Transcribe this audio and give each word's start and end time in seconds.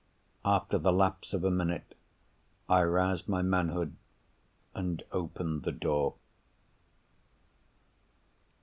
After 0.43 0.79
the 0.79 0.91
lapse 0.91 1.31
of 1.31 1.43
a 1.43 1.51
minute, 1.51 1.93
I 2.67 2.81
roused 2.81 3.27
my 3.29 3.43
manhood, 3.43 3.95
and 4.73 5.03
opened 5.11 5.61
the 5.61 5.71
door. 5.71 6.15